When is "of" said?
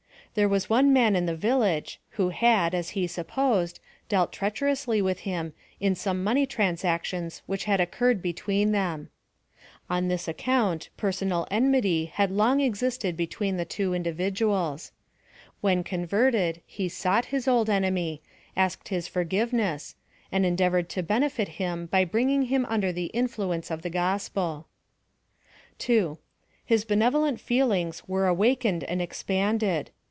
12.69-12.77, 23.69-23.81